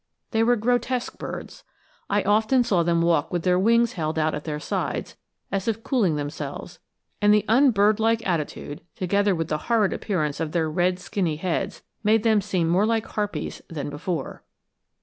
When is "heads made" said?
11.35-12.23